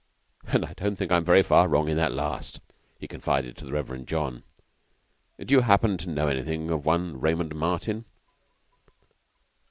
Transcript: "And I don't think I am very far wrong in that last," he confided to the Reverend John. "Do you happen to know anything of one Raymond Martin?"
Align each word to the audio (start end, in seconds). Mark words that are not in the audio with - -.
"And 0.47 0.65
I 0.65 0.73
don't 0.73 0.95
think 0.95 1.11
I 1.11 1.17
am 1.17 1.23
very 1.23 1.43
far 1.43 1.67
wrong 1.67 1.87
in 1.87 1.95
that 1.97 2.11
last," 2.11 2.59
he 2.97 3.07
confided 3.07 3.55
to 3.57 3.65
the 3.65 3.71
Reverend 3.71 4.07
John. 4.07 4.41
"Do 5.37 5.53
you 5.53 5.61
happen 5.61 5.95
to 5.99 6.09
know 6.09 6.27
anything 6.27 6.71
of 6.71 6.87
one 6.87 7.19
Raymond 7.19 7.53
Martin?" 7.53 8.05